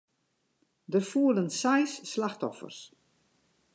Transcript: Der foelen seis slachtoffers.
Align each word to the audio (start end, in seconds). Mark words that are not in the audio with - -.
Der 0.87 1.03
foelen 1.09 1.51
seis 1.51 1.97
slachtoffers. 2.13 2.91